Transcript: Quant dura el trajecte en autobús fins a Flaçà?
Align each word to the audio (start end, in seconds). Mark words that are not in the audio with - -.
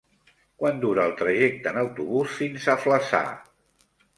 Quant 0.61 0.79
dura 0.85 1.03
el 1.09 1.13
trajecte 1.19 1.73
en 1.73 1.79
autobús 1.83 2.35
fins 2.41 2.67
a 2.75 2.79
Flaçà? 2.87 3.25